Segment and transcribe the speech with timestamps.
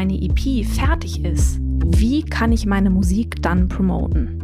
[0.00, 4.40] meine EP fertig ist, wie kann ich meine Musik dann promoten?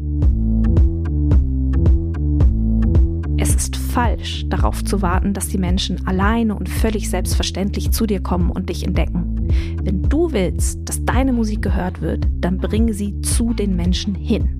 [3.38, 8.20] Es ist falsch, darauf zu warten, dass die Menschen alleine und völlig selbstverständlich zu dir
[8.20, 9.48] kommen und dich entdecken.
[9.82, 14.50] Wenn du willst, dass deine Musik gehört wird, dann bringe sie zu den Menschen hin.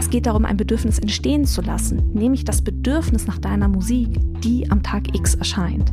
[0.00, 4.08] Es geht darum, ein Bedürfnis entstehen zu lassen, nämlich das Bedürfnis nach deiner Musik,
[4.42, 5.92] die am Tag X erscheint.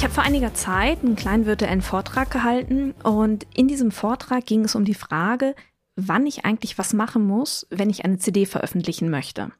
[0.00, 4.64] Ich habe vor einiger Zeit einen kleinen virtuellen Vortrag gehalten und in diesem Vortrag ging
[4.64, 5.54] es um die Frage,
[5.94, 9.52] wann ich eigentlich was machen muss, wenn ich eine CD veröffentlichen möchte.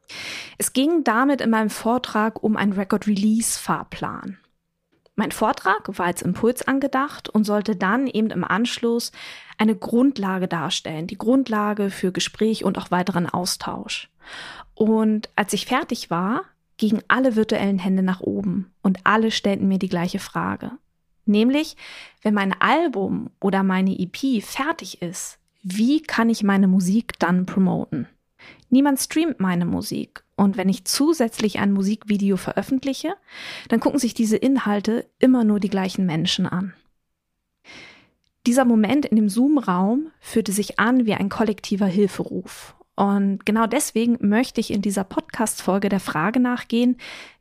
[0.57, 4.39] Es ging damit in meinem Vortrag um einen Record Release Fahrplan.
[5.13, 9.11] Mein Vortrag war als Impuls angedacht und sollte dann eben im Anschluss
[9.59, 14.09] eine Grundlage darstellen, die Grundlage für Gespräch und auch weiteren Austausch.
[14.73, 16.45] Und als ich fertig war,
[16.81, 20.71] gingen alle virtuellen Hände nach oben und alle stellten mir die gleiche Frage.
[21.25, 21.77] Nämlich,
[22.23, 28.07] wenn mein Album oder meine EP fertig ist, wie kann ich meine Musik dann promoten?
[28.71, 30.23] Niemand streamt meine Musik.
[30.35, 33.13] Und wenn ich zusätzlich ein Musikvideo veröffentliche,
[33.69, 36.73] dann gucken sich diese Inhalte immer nur die gleichen Menschen an.
[38.47, 42.73] Dieser Moment in dem Zoom-Raum fühlte sich an wie ein kollektiver Hilferuf.
[42.95, 46.97] Und genau deswegen möchte ich in dieser Podcast-Folge der Frage nachgehen,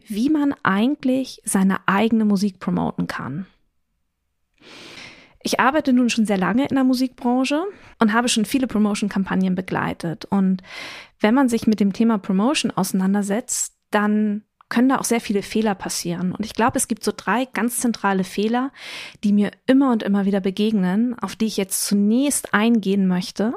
[0.06, 3.46] wie man eigentlich seine eigene Musik promoten kann.
[5.42, 7.64] Ich arbeite nun schon sehr lange in der Musikbranche
[7.98, 10.26] und habe schon viele Promotion-Kampagnen begleitet.
[10.26, 10.62] Und
[11.18, 15.74] wenn man sich mit dem Thema Promotion auseinandersetzt, dann können da auch sehr viele Fehler
[15.74, 16.32] passieren.
[16.32, 18.70] Und ich glaube, es gibt so drei ganz zentrale Fehler,
[19.24, 23.54] die mir immer und immer wieder begegnen, auf die ich jetzt zunächst eingehen möchte,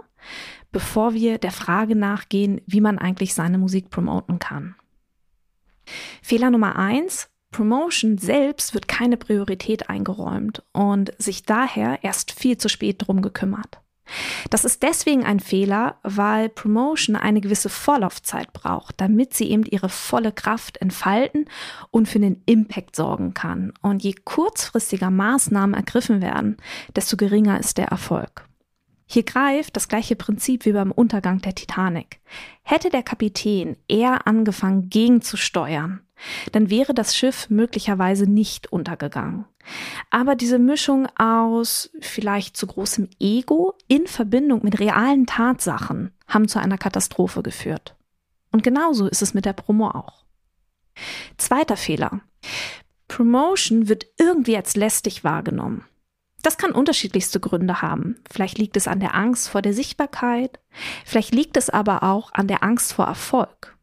[0.73, 4.75] bevor wir der Frage nachgehen, wie man eigentlich seine Musik promoten kann.
[6.21, 7.29] Fehler Nummer eins.
[7.51, 13.79] Promotion selbst wird keine Priorität eingeräumt und sich daher erst viel zu spät drum gekümmert.
[14.49, 19.89] Das ist deswegen ein Fehler, weil Promotion eine gewisse Vorlaufzeit braucht, damit sie eben ihre
[19.89, 21.45] volle Kraft entfalten
[21.91, 23.71] und für den Impact sorgen kann.
[23.81, 26.57] Und je kurzfristiger Maßnahmen ergriffen werden,
[26.95, 28.45] desto geringer ist der Erfolg.
[29.13, 32.19] Hier greift das gleiche Prinzip wie beim Untergang der Titanic.
[32.63, 36.01] Hätte der Kapitän eher angefangen gegenzusteuern,
[36.51, 39.45] dann wäre das Schiff möglicherweise nicht untergegangen.
[40.09, 46.57] Aber diese Mischung aus vielleicht zu großem Ego in Verbindung mit realen Tatsachen haben zu
[46.57, 47.95] einer Katastrophe geführt.
[48.51, 50.25] Und genauso ist es mit der Promo auch.
[51.37, 52.21] Zweiter Fehler.
[53.07, 55.85] Promotion wird irgendwie als lästig wahrgenommen.
[56.43, 58.17] Das kann unterschiedlichste Gründe haben.
[58.29, 60.59] Vielleicht liegt es an der Angst vor der Sichtbarkeit,
[61.05, 63.75] vielleicht liegt es aber auch an der Angst vor Erfolg.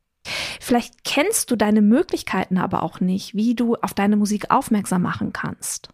[0.60, 5.32] Vielleicht kennst du deine Möglichkeiten aber auch nicht, wie du auf deine Musik aufmerksam machen
[5.32, 5.88] kannst.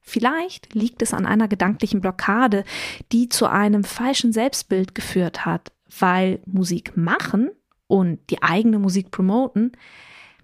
[0.00, 2.62] Vielleicht liegt es an einer gedanklichen Blockade,
[3.10, 7.50] die zu einem falschen Selbstbild geführt hat, weil Musik machen
[7.88, 9.72] und die eigene Musik promoten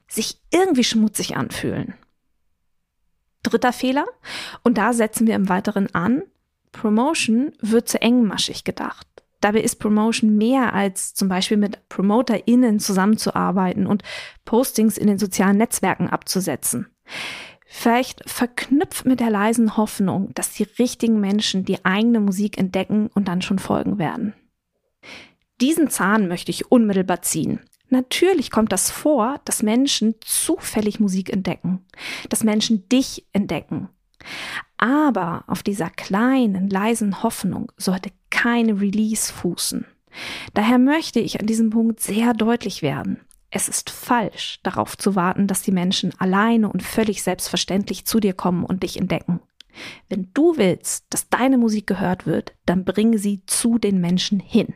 [0.08, 1.94] sich irgendwie schmutzig anfühlen.
[3.43, 4.06] Dritter Fehler,
[4.62, 6.23] und da setzen wir im Weiteren an,
[6.73, 9.06] Promotion wird zu engmaschig gedacht.
[9.41, 14.03] Dabei ist Promotion mehr als zum Beispiel mit PromoterInnen zusammenzuarbeiten und
[14.44, 16.87] Postings in den sozialen Netzwerken abzusetzen.
[17.67, 23.29] Vielleicht verknüpft mit der leisen Hoffnung, dass die richtigen Menschen die eigene Musik entdecken und
[23.29, 24.35] dann schon folgen werden.
[25.61, 27.61] Diesen Zahn möchte ich unmittelbar ziehen.
[27.93, 31.85] Natürlich kommt das vor, dass Menschen zufällig Musik entdecken,
[32.31, 33.91] dass Menschen dich entdecken.
[34.79, 39.85] Aber auf dieser kleinen, leisen Hoffnung sollte keine Release fußen.
[40.55, 43.21] Daher möchte ich an diesem Punkt sehr deutlich werden.
[43.50, 48.33] Es ist falsch, darauf zu warten, dass die Menschen alleine und völlig selbstverständlich zu dir
[48.33, 49.41] kommen und dich entdecken.
[50.09, 54.73] Wenn du willst, dass deine Musik gehört wird, dann bringe sie zu den Menschen hin.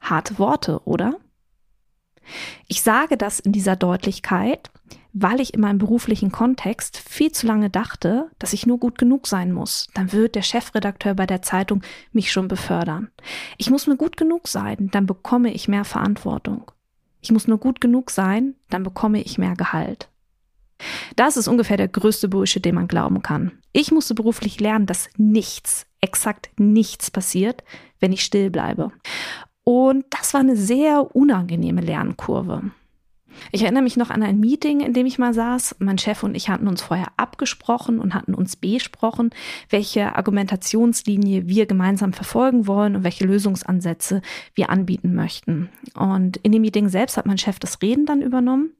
[0.00, 1.19] Harte Worte, oder?
[2.68, 4.70] Ich sage das in dieser Deutlichkeit,
[5.12, 9.26] weil ich in meinem beruflichen Kontext viel zu lange dachte, dass ich nur gut genug
[9.26, 9.88] sein muss.
[9.94, 11.82] Dann wird der Chefredakteur bei der Zeitung
[12.12, 13.10] mich schon befördern.
[13.58, 16.70] Ich muss nur gut genug sein, dann bekomme ich mehr Verantwortung.
[17.20, 20.08] Ich muss nur gut genug sein, dann bekomme ich mehr Gehalt.
[21.16, 23.52] Das ist ungefähr der größte Bullshit, den man glauben kann.
[23.72, 27.62] Ich musste beruflich lernen, dass nichts, exakt nichts passiert,
[27.98, 28.90] wenn ich still bleibe.
[29.72, 32.72] Und das war eine sehr unangenehme Lernkurve.
[33.52, 35.76] Ich erinnere mich noch an ein Meeting, in dem ich mal saß.
[35.78, 39.30] Mein Chef und ich hatten uns vorher abgesprochen und hatten uns besprochen,
[39.68, 44.22] welche Argumentationslinie wir gemeinsam verfolgen wollen und welche Lösungsansätze
[44.56, 45.68] wir anbieten möchten.
[45.94, 48.72] Und in dem Meeting selbst hat mein Chef das Reden dann übernommen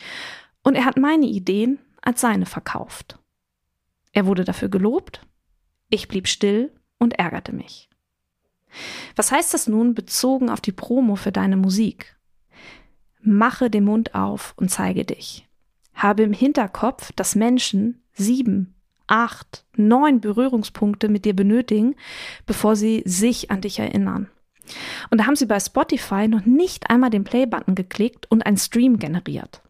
[0.65, 3.17] und er hat meine Ideen als seine verkauft.
[4.11, 5.25] Er wurde dafür gelobt,
[5.89, 7.90] ich blieb still und ärgerte mich.
[9.17, 12.17] Was heißt das nun bezogen auf die Promo für deine Musik?
[13.22, 15.46] Mache den Mund auf und zeige dich.
[15.94, 18.75] Habe im Hinterkopf, dass Menschen sieben,
[19.06, 21.96] acht, neun Berührungspunkte mit dir benötigen,
[22.46, 24.31] bevor sie sich an dich erinnern.
[25.11, 28.99] Und da haben sie bei Spotify noch nicht einmal den Play-Button geklickt und einen Stream
[28.99, 29.62] generiert.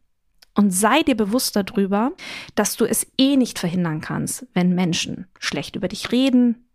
[0.55, 2.13] Und sei dir bewusst darüber,
[2.55, 6.67] dass du es eh nicht verhindern kannst, wenn Menschen schlecht über dich reden.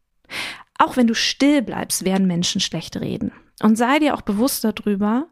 [0.77, 3.31] Auch wenn du still bleibst, werden Menschen schlecht reden.
[3.62, 5.27] Und sei dir auch bewusst darüber,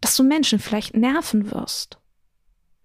[0.00, 1.98] dass du Menschen vielleicht nerven wirst.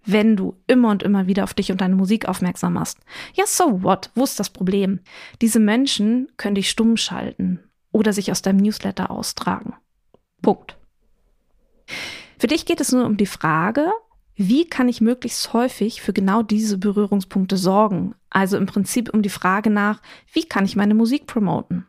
[0.03, 2.97] Wenn du immer und immer wieder auf dich und deine Musik aufmerksam machst.
[3.33, 4.09] Ja, so what?
[4.15, 4.99] Wo ist das Problem?
[5.41, 7.59] Diese Menschen können dich stumm schalten
[7.91, 9.73] oder sich aus deinem Newsletter austragen.
[10.41, 10.77] Punkt.
[12.39, 13.91] Für dich geht es nur um die Frage,
[14.35, 18.15] wie kann ich möglichst häufig für genau diese Berührungspunkte sorgen?
[18.31, 20.01] Also im Prinzip um die Frage nach,
[20.33, 21.85] wie kann ich meine Musik promoten?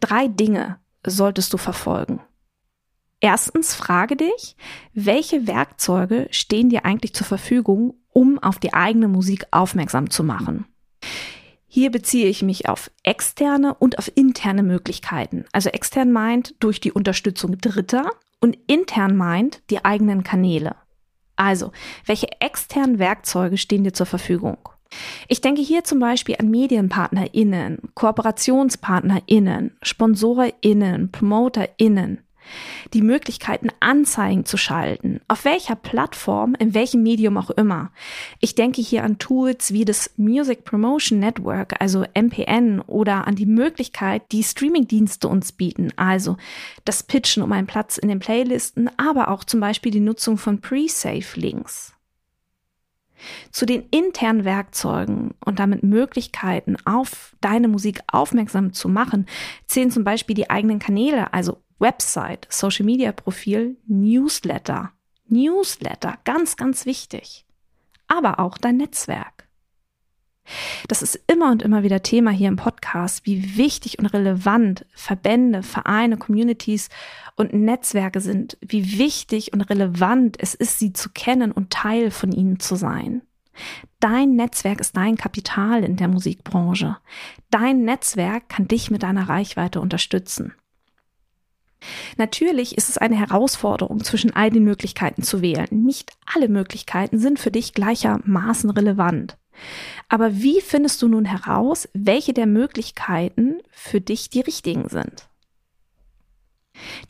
[0.00, 2.20] Drei Dinge solltest du verfolgen.
[3.20, 4.56] Erstens frage dich,
[4.92, 10.66] welche Werkzeuge stehen dir eigentlich zur Verfügung, um auf die eigene Musik aufmerksam zu machen.
[11.66, 15.44] Hier beziehe ich mich auf externe und auf interne Möglichkeiten.
[15.52, 18.10] Also extern meint durch die Unterstützung Dritter
[18.40, 20.76] und intern meint die eigenen Kanäle.
[21.36, 21.72] Also,
[22.06, 24.56] welche externen Werkzeuge stehen dir zur Verfügung?
[25.28, 32.20] Ich denke hier zum Beispiel an MedienpartnerInnen, KooperationspartnerInnen, SponsorInnen, PromoterInnen
[32.94, 37.90] die Möglichkeiten, Anzeigen zu schalten, auf welcher Plattform, in welchem Medium auch immer.
[38.40, 43.46] Ich denke hier an Tools wie das Music Promotion Network, also MPN, oder an die
[43.46, 46.36] Möglichkeit, die Streamingdienste uns bieten, also
[46.84, 50.60] das Pitchen um einen Platz in den Playlisten, aber auch zum Beispiel die Nutzung von
[50.60, 51.95] Pre-Save-Links.
[53.50, 59.26] Zu den internen Werkzeugen und damit Möglichkeiten, auf deine Musik aufmerksam zu machen,
[59.66, 64.92] zählen zum Beispiel die eigenen Kanäle, also Website, Social Media Profil, Newsletter.
[65.28, 67.44] Newsletter, ganz, ganz wichtig.
[68.08, 69.45] Aber auch dein Netzwerk.
[70.88, 75.62] Das ist immer und immer wieder Thema hier im Podcast, wie wichtig und relevant Verbände,
[75.62, 76.88] Vereine, Communities
[77.36, 82.32] und Netzwerke sind, wie wichtig und relevant es ist, sie zu kennen und Teil von
[82.32, 83.22] ihnen zu sein.
[84.00, 86.98] Dein Netzwerk ist dein Kapital in der Musikbranche.
[87.50, 90.52] Dein Netzwerk kann dich mit deiner Reichweite unterstützen.
[92.16, 95.68] Natürlich ist es eine Herausforderung, zwischen all den Möglichkeiten zu wählen.
[95.70, 99.36] Nicht alle Möglichkeiten sind für dich gleichermaßen relevant.
[100.08, 105.28] Aber wie findest du nun heraus, welche der Möglichkeiten für dich die richtigen sind?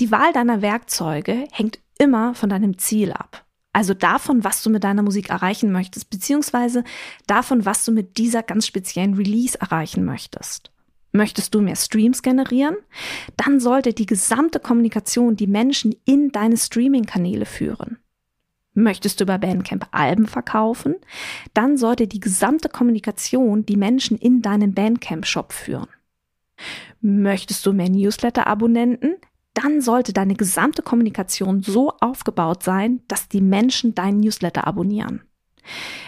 [0.00, 3.44] Die Wahl deiner Werkzeuge hängt immer von deinem Ziel ab.
[3.72, 6.82] Also davon, was du mit deiner Musik erreichen möchtest, beziehungsweise
[7.26, 10.70] davon, was du mit dieser ganz speziellen Release erreichen möchtest.
[11.12, 12.76] Möchtest du mehr Streams generieren?
[13.36, 17.98] Dann sollte die gesamte Kommunikation die Menschen in deine Streaming-Kanäle führen.
[18.78, 20.96] Möchtest du über Bandcamp Alben verkaufen?
[21.54, 25.88] Dann sollte die gesamte Kommunikation die Menschen in deinen Bandcamp-Shop führen.
[27.00, 29.14] Möchtest du mehr Newsletter-Abonnenten?
[29.54, 35.22] Dann sollte deine gesamte Kommunikation so aufgebaut sein, dass die Menschen deinen Newsletter abonnieren.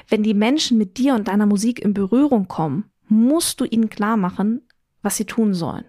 [0.06, 4.18] Wenn die Menschen mit dir und deiner Musik in Berührung kommen, musst du ihnen klar
[4.18, 4.60] machen,
[5.00, 5.86] was sie tun sollen.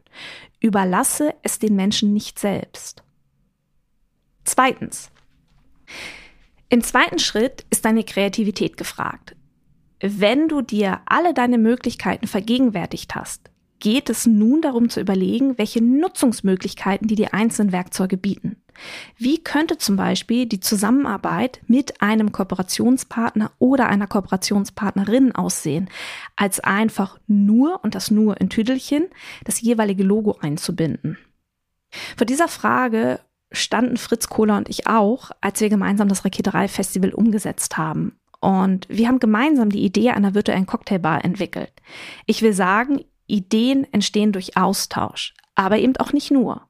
[0.61, 3.03] Überlasse es den Menschen nicht selbst.
[4.45, 5.11] Zweitens.
[6.71, 9.35] Im zweiten Schritt ist deine Kreativität gefragt.
[10.01, 13.49] Wenn du dir alle deine Möglichkeiten vergegenwärtigt hast,
[13.79, 18.57] geht es nun darum zu überlegen, welche Nutzungsmöglichkeiten die die einzelnen Werkzeuge bieten.
[19.17, 25.89] Wie könnte zum Beispiel die Zusammenarbeit mit einem Kooperationspartner oder einer Kooperationspartnerin aussehen,
[26.35, 29.07] als einfach nur, und das nur in Tüdelchen,
[29.43, 31.17] das jeweilige Logo einzubinden?
[32.15, 33.19] Vor dieser Frage
[33.51, 38.19] standen Fritz Kohler und ich auch, als wir gemeinsam das Raketerei Festival umgesetzt haben.
[38.39, 41.73] Und wir haben gemeinsam die Idee einer virtuellen Cocktailbar entwickelt.
[42.25, 46.61] Ich will sagen, Ideen entstehen durch Austausch, aber eben auch nicht nur.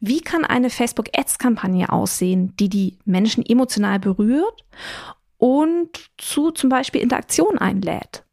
[0.00, 4.64] Wie kann eine Facebook Ads Kampagne aussehen, die die Menschen emotional berührt
[5.38, 8.24] und zu zum Beispiel Interaktion einlädt?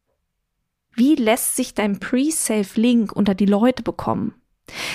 [0.95, 4.35] Wie lässt sich dein Pre-Save Link unter die Leute bekommen?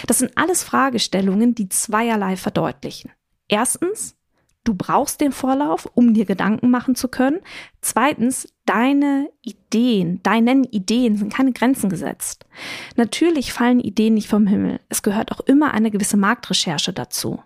[0.06, 3.10] Das sind alles Fragestellungen, die zweierlei verdeutlichen.
[3.48, 4.16] Erstens,
[4.64, 7.40] du brauchst den Vorlauf, um dir Gedanken machen zu können.
[7.80, 12.46] Zweitens, deine Ideen, deinen Ideen sind keine Grenzen gesetzt.
[12.96, 14.80] Natürlich fallen Ideen nicht vom Himmel.
[14.88, 17.42] Es gehört auch immer eine gewisse Marktrecherche dazu.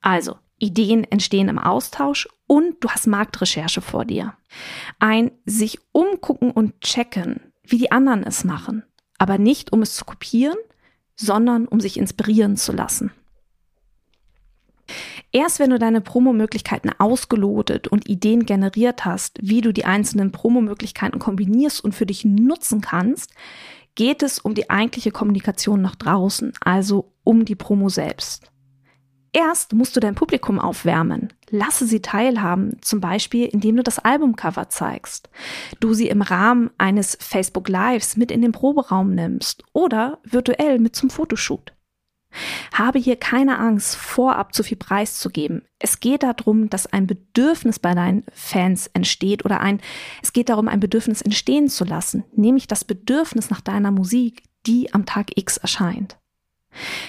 [0.00, 4.34] Also, Ideen entstehen im Austausch und du hast Marktrecherche vor dir.
[4.98, 8.84] Ein sich umgucken und checken, wie die anderen es machen,
[9.18, 10.56] aber nicht um es zu kopieren,
[11.16, 13.12] sondern um sich inspirieren zu lassen.
[15.32, 21.18] Erst wenn du deine Promo-Möglichkeiten ausgelotet und Ideen generiert hast, wie du die einzelnen Promo-Möglichkeiten
[21.18, 23.32] kombinierst und für dich nutzen kannst,
[23.94, 28.50] geht es um die eigentliche Kommunikation nach draußen, also um die Promo selbst.
[29.36, 31.32] Erst musst du dein Publikum aufwärmen.
[31.50, 35.28] Lasse sie teilhaben, zum Beispiel indem du das Albumcover zeigst,
[35.80, 40.94] du sie im Rahmen eines Facebook Lives mit in den Proberaum nimmst oder virtuell mit
[40.94, 41.72] zum Fotoshoot.
[42.72, 45.62] Habe hier keine Angst, vorab zu viel preiszugeben.
[45.80, 49.80] Es geht darum, dass ein Bedürfnis bei deinen Fans entsteht oder ein,
[50.22, 54.94] es geht darum, ein Bedürfnis entstehen zu lassen, nämlich das Bedürfnis nach deiner Musik, die
[54.94, 56.18] am Tag X erscheint.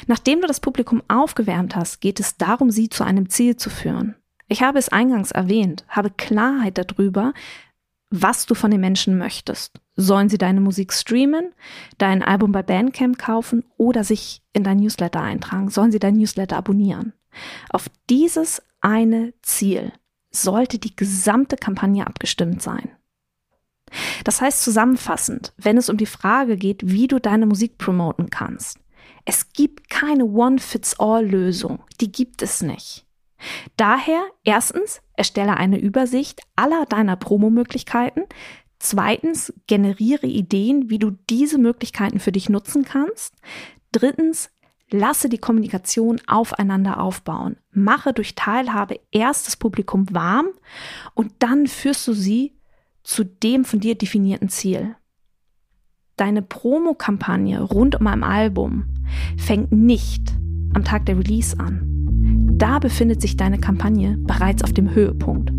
[0.07, 4.15] Nachdem du das Publikum aufgewärmt hast, geht es darum, sie zu einem Ziel zu führen.
[4.48, 7.34] Ich habe es eingangs erwähnt, habe Klarheit darüber,
[8.12, 9.79] was du von den Menschen möchtest.
[9.95, 11.53] Sollen sie deine Musik streamen,
[11.98, 15.69] dein Album bei Bandcamp kaufen oder sich in dein Newsletter eintragen?
[15.69, 17.13] Sollen sie dein Newsletter abonnieren?
[17.69, 19.91] Auf dieses eine Ziel
[20.31, 22.91] sollte die gesamte Kampagne abgestimmt sein.
[24.24, 28.79] Das heißt zusammenfassend, wenn es um die Frage geht, wie du deine Musik promoten kannst,
[29.25, 31.79] es gibt keine One-Fits-All-Lösung.
[32.00, 33.05] Die gibt es nicht.
[33.75, 38.24] Daher erstens, erstelle eine Übersicht aller deiner Promomöglichkeiten.
[38.79, 43.34] Zweitens, generiere Ideen, wie du diese Möglichkeiten für dich nutzen kannst.
[43.91, 44.51] Drittens,
[44.89, 47.58] lasse die Kommunikation aufeinander aufbauen.
[47.72, 50.48] Mache durch Teilhabe erst das Publikum warm
[51.13, 52.53] und dann führst du sie
[53.03, 54.96] zu dem von dir definierten Ziel.
[56.17, 58.86] Deine Promokampagne rund um ein Album
[59.36, 60.34] fängt nicht
[60.74, 61.81] am Tag der Release an.
[62.53, 65.51] Da befindet sich deine Kampagne bereits auf dem Höhepunkt.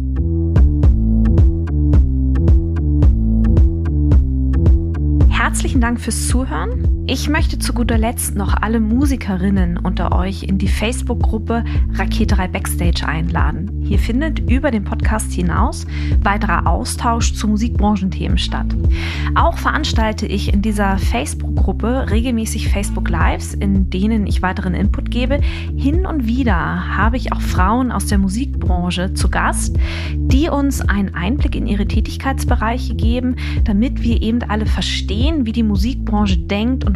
[5.28, 6.95] Herzlichen Dank fürs Zuhören.
[7.08, 13.06] Ich möchte zu guter Letzt noch alle Musikerinnen unter euch in die Facebook-Gruppe Raketerei Backstage
[13.06, 13.84] einladen.
[13.84, 15.86] Hier findet über den Podcast hinaus
[16.24, 18.66] weiterer Austausch zu Musikbranchenthemen statt.
[19.36, 25.38] Auch veranstalte ich in dieser Facebook-Gruppe regelmäßig Facebook Lives, in denen ich weiteren Input gebe.
[25.76, 29.76] Hin und wieder habe ich auch Frauen aus der Musikbranche zu Gast,
[30.16, 35.62] die uns einen Einblick in ihre Tätigkeitsbereiche geben, damit wir eben alle verstehen, wie die
[35.62, 36.95] Musikbranche denkt und